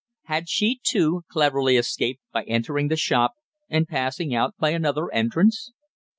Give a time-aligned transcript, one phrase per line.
[0.23, 3.35] Had she, too, cleverly escaped by entering the shop,
[3.69, 5.73] and passing out by another entrance?